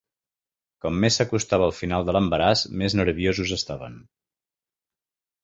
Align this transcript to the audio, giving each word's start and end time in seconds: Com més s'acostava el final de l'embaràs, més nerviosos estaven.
Com 0.85 0.95
més 1.03 1.17
s'acostava 1.19 1.67
el 1.69 1.73
final 1.79 2.07
de 2.07 2.15
l'embaràs, 2.17 2.65
més 2.83 2.97
nerviosos 3.01 3.53
estaven. 3.59 4.01